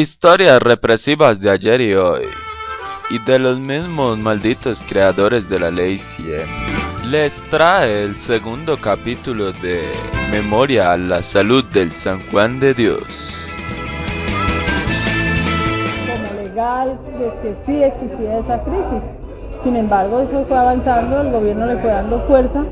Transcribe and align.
Historias 0.00 0.60
represivas 0.60 1.38
de 1.40 1.50
ayer 1.50 1.78
y 1.82 1.92
hoy, 1.92 2.22
y 3.10 3.18
de 3.18 3.38
los 3.38 3.58
mismos 3.58 4.16
malditos 4.16 4.82
creadores 4.88 5.46
de 5.50 5.60
la 5.60 5.70
ley 5.70 5.98
100, 5.98 7.10
les 7.10 7.30
trae 7.50 8.04
el 8.04 8.16
segundo 8.16 8.78
capítulo 8.78 9.52
de 9.52 9.82
Memoria 10.30 10.92
a 10.92 10.96
la 10.96 11.22
Salud 11.22 11.62
del 11.66 11.92
San 11.92 12.18
Juan 12.30 12.58
de 12.60 12.72
Dios. 12.72 13.02
Como 16.06 16.42
legal 16.44 16.98
de 17.18 17.30
que 17.42 17.56
sí 17.66 17.82
existía 17.82 18.38
esa 18.38 18.64
crisis. 18.64 19.02
Sin 19.62 19.76
embargo, 19.76 20.20
eso 20.20 20.46
fue 20.48 20.56
avanzando, 20.56 21.20
el 21.20 21.30
gobierno 21.30 21.66
le 21.66 21.76
fue 21.76 21.90
dando 21.90 22.26
fuerza 22.26 22.64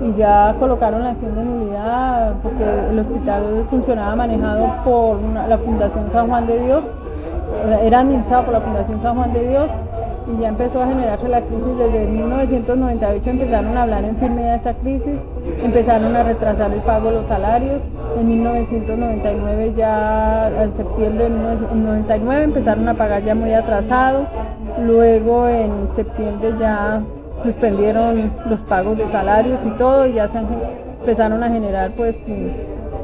y 0.00 0.12
ya 0.14 0.56
colocaron 0.58 1.04
la 1.04 1.10
acción 1.10 1.36
de 1.36 1.44
nulidad 1.44 2.15
el 2.60 2.98
hospital 2.98 3.66
funcionaba 3.70 4.16
manejado 4.16 4.74
por 4.84 5.18
la 5.48 5.58
Fundación 5.58 6.10
San 6.12 6.28
Juan 6.28 6.46
de 6.46 6.58
Dios, 6.60 6.82
era 7.82 8.00
administrado 8.00 8.44
por 8.44 8.54
la 8.54 8.60
Fundación 8.60 9.02
San 9.02 9.14
Juan 9.14 9.32
de 9.32 9.48
Dios 9.48 9.66
y 10.28 10.40
ya 10.40 10.48
empezó 10.48 10.82
a 10.82 10.86
generarse 10.86 11.28
la 11.28 11.40
crisis 11.40 11.78
desde 11.78 12.06
1998 12.06 13.30
empezaron 13.30 13.76
a 13.76 13.82
hablar 13.82 14.04
en 14.04 14.16
firme 14.16 14.42
de 14.42 14.54
esta 14.56 14.74
crisis, 14.74 15.14
empezaron 15.62 16.16
a 16.16 16.22
retrasar 16.24 16.72
el 16.72 16.80
pago 16.80 17.10
de 17.10 17.16
los 17.18 17.26
salarios, 17.28 17.80
en 18.18 18.26
1999 18.26 19.74
ya 19.76 20.50
en 20.62 20.76
septiembre 20.76 21.24
de 21.24 21.30
1999 21.30 22.42
empezaron 22.42 22.88
a 22.88 22.94
pagar 22.94 23.22
ya 23.22 23.34
muy 23.34 23.52
atrasado, 23.52 24.26
luego 24.84 25.48
en 25.48 25.70
septiembre 25.94 26.54
ya 26.58 27.02
suspendieron 27.44 28.32
los 28.48 28.60
pagos 28.62 28.96
de 28.96 29.10
salarios 29.12 29.58
y 29.64 29.70
todo 29.70 30.06
y 30.06 30.14
ya 30.14 30.28
se 30.28 30.38
empezaron 31.06 31.40
a 31.44 31.48
generar 31.48 31.92
pues 31.92 32.16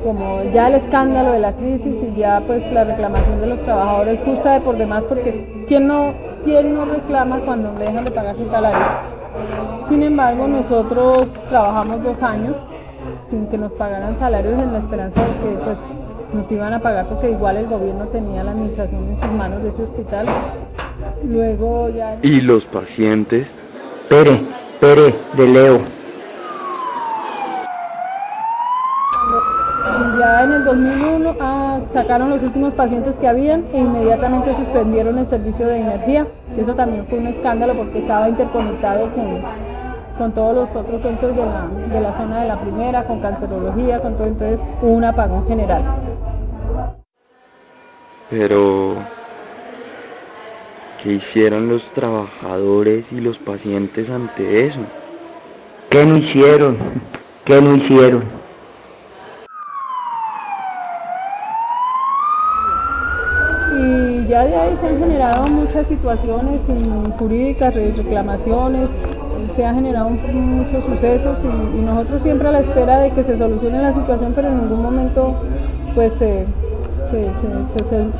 como 0.02 0.42
ya 0.52 0.66
el 0.66 0.74
escándalo 0.74 1.30
de 1.30 1.38
la 1.38 1.52
crisis 1.52 1.94
y 2.02 2.18
ya 2.18 2.42
pues 2.44 2.60
la 2.72 2.82
reclamación 2.82 3.40
de 3.40 3.46
los 3.46 3.62
trabajadores 3.62 4.18
justa 4.24 4.54
de 4.54 4.60
por 4.60 4.76
demás 4.76 5.04
porque 5.08 5.64
¿quién 5.68 5.86
no, 5.86 6.12
quién 6.44 6.74
no 6.74 6.84
reclama 6.84 7.38
cuando 7.44 7.72
le 7.78 7.84
dejan 7.84 8.04
de 8.04 8.10
pagar 8.10 8.34
su 8.34 8.50
salario? 8.50 8.84
Sin 9.88 10.02
embargo 10.02 10.48
nosotros 10.48 11.28
trabajamos 11.48 12.02
dos 12.02 12.20
años 12.24 12.56
sin 13.30 13.46
que 13.46 13.56
nos 13.56 13.70
pagaran 13.74 14.18
salarios 14.18 14.60
en 14.60 14.72
la 14.72 14.78
esperanza 14.78 15.20
de 15.20 15.32
que 15.48 15.56
pues 15.58 15.76
nos 16.32 16.50
iban 16.50 16.72
a 16.72 16.80
pagar 16.80 17.06
porque 17.06 17.30
igual 17.30 17.56
el 17.58 17.68
gobierno 17.68 18.08
tenía 18.08 18.42
la 18.42 18.50
administración 18.50 19.10
en 19.10 19.20
sus 19.20 19.30
manos 19.30 19.62
de 19.62 19.68
ese 19.68 19.82
hospital. 19.84 20.26
Luego 21.24 21.88
ya... 21.90 22.18
¿Y 22.22 22.40
los 22.40 22.64
pacientes? 22.64 23.46
Pere, 24.08 24.40
Pere 24.80 25.14
de 25.36 25.46
Leo. 25.46 26.02
Y 29.82 30.18
ya 30.42 30.44
en 30.44 30.52
el 30.52 30.64
2001 30.64 31.36
ah, 31.40 31.80
sacaron 31.94 32.30
los 32.30 32.42
últimos 32.42 32.72
pacientes 32.74 33.14
que 33.20 33.28
habían 33.28 33.64
e 33.72 33.78
inmediatamente 33.78 34.54
suspendieron 34.56 35.18
el 35.18 35.28
servicio 35.28 35.66
de 35.66 35.78
energía. 35.78 36.26
Y 36.56 36.60
eso 36.60 36.74
también 36.74 37.06
fue 37.06 37.18
un 37.18 37.26
escándalo 37.28 37.74
porque 37.74 38.00
estaba 38.00 38.28
interconectado 38.28 39.10
con, 39.14 39.40
con 40.18 40.32
todos 40.32 40.54
los 40.54 40.76
otros 40.76 41.02
centros 41.02 41.36
de 41.36 41.46
la, 41.46 41.68
de 41.92 42.00
la 42.00 42.16
zona 42.16 42.40
de 42.42 42.48
la 42.48 42.60
primera, 42.60 43.04
con 43.04 43.20
cancerología, 43.20 44.00
con 44.00 44.16
todo. 44.16 44.26
Entonces 44.26 44.58
hubo 44.80 44.92
un 44.92 45.04
apagón 45.04 45.46
general. 45.46 45.82
Pero 48.30 48.96
¿Qué 51.02 51.14
hicieron 51.14 51.68
los 51.68 51.82
trabajadores 51.94 53.04
y 53.10 53.20
los 53.20 53.36
pacientes 53.36 54.08
ante 54.08 54.66
eso? 54.66 54.78
¿Qué 55.90 56.06
no 56.06 56.16
hicieron? 56.16 56.78
¿Qué 57.44 57.60
no 57.60 57.74
hicieron? 57.74 58.22
Y 63.74 64.26
ya 64.28 64.46
de 64.46 64.54
ahí 64.54 64.78
se 64.80 64.86
han 64.86 65.00
generado 65.22 65.46
muchas 65.46 65.86
situaciones 65.86 66.60
jurídicas, 67.18 67.74
reclamaciones, 67.74 68.88
se 69.54 69.64
han 69.64 69.76
generado 69.76 70.10
muchos 70.10 70.84
sucesos 70.84 71.38
y, 71.74 71.80
nosotros 71.80 72.22
siempre 72.22 72.48
a 72.48 72.52
la 72.52 72.60
espera 72.60 72.98
de 72.98 73.10
que 73.12 73.22
se 73.22 73.38
solucione 73.38 73.82
la 73.82 73.94
situación, 73.94 74.32
pero 74.34 74.48
en 74.48 74.58
ningún 74.58 74.82
momento 74.82 75.34
pues 75.94 76.12
se 76.18 76.46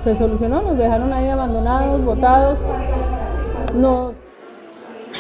se, 0.05 0.17
solucionó, 0.19 0.61
nos 0.63 0.77
dejaron 0.77 1.13
ahí 1.13 1.29
abandonados, 1.29 2.05
votados. 2.05 2.59
no 3.75 4.13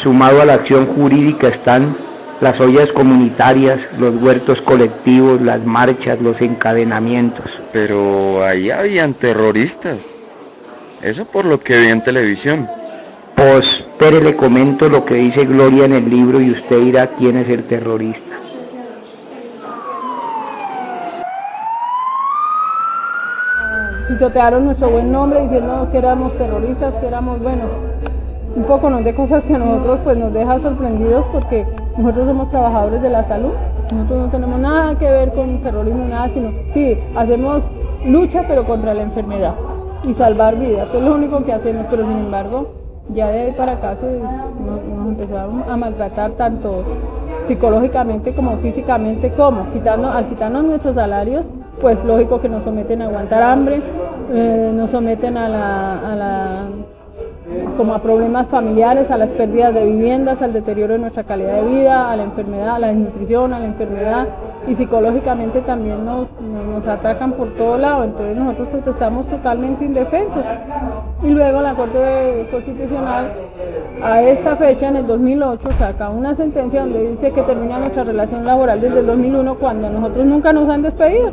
Sumado 0.02 0.42
a 0.42 0.44
la 0.44 0.54
acción 0.54 0.86
jurídica 0.94 1.48
están 1.48 1.96
las 2.40 2.60
ollas 2.60 2.92
comunitarias, 2.92 3.80
los 3.98 4.20
huertos 4.20 4.60
colectivos, 4.62 5.40
las 5.40 5.64
marchas, 5.64 6.20
los 6.20 6.40
encadenamientos. 6.42 7.46
Pero 7.72 8.44
ahí 8.44 8.70
habían 8.70 9.14
terroristas. 9.14 9.96
Eso 11.02 11.24
por 11.24 11.44
lo 11.44 11.58
que 11.58 11.76
vi 11.78 11.88
en 11.88 12.00
televisión. 12.00 12.68
Pues, 13.34 13.66
pero 13.98 14.20
le 14.20 14.36
comento 14.36 14.88
lo 14.88 15.04
que 15.04 15.14
dice 15.14 15.44
Gloria 15.44 15.84
en 15.86 15.94
el 15.94 16.08
libro 16.08 16.40
y 16.40 16.52
usted 16.52 16.78
dirá 16.78 17.08
quién 17.08 17.36
es 17.36 17.48
el 17.48 17.64
terrorista. 17.64 18.32
pisotearon 24.08 24.66
nuestro 24.66 24.90
buen 24.90 25.10
nombre 25.10 25.40
diciendo 25.40 25.88
que 25.90 25.98
éramos 25.98 26.36
terroristas, 26.36 26.92
que 27.00 27.06
éramos 27.06 27.40
buenos. 27.40 27.68
Un 28.54 28.64
poco 28.64 28.90
nos 28.90 29.02
de 29.04 29.14
cosas 29.14 29.42
que 29.44 29.54
a 29.54 29.58
nosotros 29.58 30.00
pues 30.04 30.18
nos 30.18 30.32
deja 30.34 30.60
sorprendidos 30.60 31.24
porque 31.32 31.66
nosotros 31.96 32.26
somos 32.26 32.50
trabajadores 32.50 33.00
de 33.00 33.08
la 33.08 33.26
salud, 33.26 33.52
nosotros 33.90 34.26
no 34.26 34.28
tenemos 34.28 34.60
nada 34.60 34.98
que 34.98 35.10
ver 35.10 35.32
con 35.32 35.62
terrorismo, 35.62 36.04
nada, 36.06 36.30
sino 36.34 36.52
sí, 36.74 36.98
hacemos 37.16 37.62
lucha 38.04 38.44
pero 38.46 38.66
contra 38.66 38.92
la 38.92 39.02
enfermedad 39.02 39.54
y 40.04 40.14
salvar 40.14 40.56
vidas, 40.58 40.88
es 40.92 41.00
lo 41.00 41.14
único 41.14 41.44
que 41.44 41.52
hacemos, 41.52 41.86
pero 41.90 42.02
sin 42.02 42.18
embargo, 42.18 42.72
ya 43.08 43.28
de 43.28 43.40
ahí 43.42 43.52
para 43.52 43.72
acá 43.72 43.96
nos, 44.60 45.08
empezaron 45.08 45.64
a 45.68 45.76
maltratar 45.76 46.32
tanto 46.32 46.84
psicológicamente 47.46 48.34
como 48.34 48.56
físicamente, 48.58 49.30
como 49.32 49.70
quitando, 49.72 50.08
al 50.10 50.28
quitarnos 50.28 50.64
nuestros 50.64 50.94
salarios, 50.94 51.44
pues 51.80 52.02
lógico 52.04 52.40
que 52.40 52.48
nos 52.48 52.64
someten 52.64 53.02
a 53.02 53.06
aguantar 53.06 53.42
hambre, 53.42 53.82
eh, 54.32 54.72
nos 54.74 54.90
someten 54.90 55.36
a 55.36 55.48
la, 55.48 56.64
como 57.76 57.94
a 57.94 58.02
problemas 58.02 58.46
familiares, 58.48 59.10
a 59.10 59.16
las 59.16 59.28
pérdidas 59.28 59.74
de 59.74 59.84
viviendas, 59.84 60.40
al 60.42 60.52
deterioro 60.52 60.94
de 60.94 60.98
nuestra 60.98 61.24
calidad 61.24 61.54
de 61.54 61.64
vida, 61.64 62.10
a 62.10 62.16
la 62.16 62.22
enfermedad, 62.22 62.76
a 62.76 62.78
la 62.78 62.86
desnutrición, 62.88 63.52
a 63.52 63.58
la 63.58 63.64
enfermedad. 63.64 64.28
Y 64.66 64.76
psicológicamente 64.76 65.60
también 65.62 66.04
nos, 66.04 66.28
nos, 66.40 66.86
atacan 66.86 67.32
por 67.32 67.48
todo 67.56 67.78
lado, 67.78 68.04
entonces 68.04 68.36
nosotros 68.36 68.68
estamos 68.86 69.26
totalmente 69.26 69.84
indefensos. 69.84 70.44
Y 71.22 71.30
luego 71.30 71.60
la 71.60 71.74
Corte 71.74 72.46
Constitucional 72.50 73.32
a 74.02 74.22
esta 74.22 74.56
fecha, 74.56 74.88
en 74.88 74.96
el 74.96 75.06
2008, 75.06 75.68
saca 75.78 76.10
una 76.10 76.36
sentencia 76.36 76.82
donde 76.82 77.10
dice 77.10 77.32
que 77.32 77.42
termina 77.42 77.78
nuestra 77.78 78.04
relación 78.04 78.44
laboral 78.44 78.80
desde 78.80 79.00
el 79.00 79.06
2001 79.06 79.58
cuando 79.58 79.90
nosotros 79.90 80.26
nunca 80.26 80.52
nos 80.52 80.68
han 80.68 80.82
despedido 80.82 81.32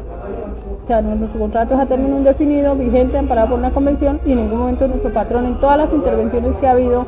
sea, 0.90 1.02
nuestro 1.04 1.40
contrato 1.40 1.76
es 1.76 1.80
a 1.82 1.86
término 1.86 2.18
indefinido, 2.18 2.76
vigente, 2.76 3.18
amparado 3.18 3.50
por 3.50 3.60
una 3.60 3.70
convención 3.70 4.20
y 4.26 4.32
en 4.32 4.40
ningún 4.40 4.60
momento 4.60 4.88
nuestro 4.88 5.14
patrón 5.14 5.46
en 5.46 5.60
todas 5.60 5.78
las 5.78 5.94
intervenciones 5.94 6.56
que 6.60 6.68
ha 6.68 6.72
habido 6.72 7.06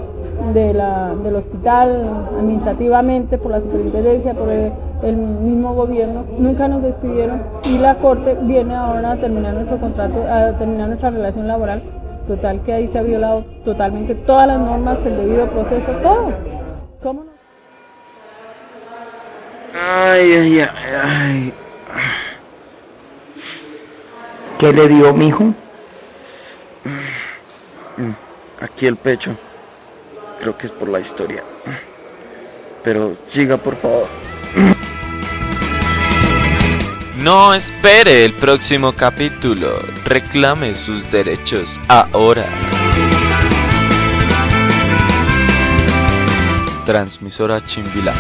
de 0.53 0.73
la, 0.73 1.15
del 1.23 1.35
hospital 1.35 2.27
administrativamente, 2.37 3.39
por 3.39 3.51
la 3.51 3.59
superintendencia, 3.59 4.35
por 4.35 4.49
el, 4.49 4.71
mismo 5.17 5.73
gobierno, 5.73 6.23
nunca 6.37 6.67
nos 6.67 6.83
despidieron 6.83 7.41
y 7.63 7.79
la 7.79 7.95
Corte 7.95 8.37
viene 8.43 8.75
ahora 8.75 9.13
a 9.13 9.17
terminar 9.17 9.55
nuestro 9.55 9.79
contrato, 9.79 10.23
a 10.29 10.55
terminar 10.59 10.89
nuestra 10.89 11.09
relación 11.09 11.47
laboral, 11.47 11.81
total 12.27 12.61
que 12.61 12.73
ahí 12.73 12.89
se 12.91 12.99
ha 12.99 13.01
violado 13.01 13.43
totalmente 13.65 14.13
todas 14.13 14.47
las 14.47 14.59
normas, 14.59 14.99
el 15.05 15.17
debido 15.17 15.47
proceso, 15.49 15.91
todo. 16.03 16.31
¿Cómo 17.01 17.23
no? 17.23 17.31
Ay, 19.73 20.33
ay, 20.33 20.59
ay, 20.59 20.67
ay. 21.03 21.53
¿Qué 24.61 24.71
le 24.71 24.87
dio, 24.87 25.11
mijo? 25.11 25.45
Mm, 27.97 28.11
aquí 28.59 28.85
el 28.85 28.95
pecho. 28.95 29.35
Creo 30.39 30.55
que 30.55 30.67
es 30.67 30.73
por 30.73 30.87
la 30.87 30.99
historia. 30.99 31.43
Pero 32.83 33.17
siga, 33.33 33.57
por 33.57 33.75
favor. 33.77 34.05
No 37.23 37.55
espere 37.55 38.23
el 38.23 38.33
próximo 38.33 38.93
capítulo. 38.93 39.79
Reclame 40.05 40.75
sus 40.75 41.09
derechos 41.09 41.79
ahora. 41.87 42.45
Transmisora 46.85 47.65
Chimbila. 47.65 48.13